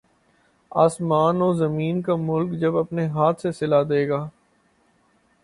[0.71, 4.27] آسمان و زمین کا مالک جب اپنے ہاتھ سے صلہ دے گا